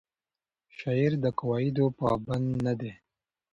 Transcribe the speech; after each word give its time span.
شاعر 0.77 1.11
د 1.23 1.25
قواعدو 1.39 1.85
پابند 1.99 2.47
نه 2.65 2.73
دی. 2.79 2.91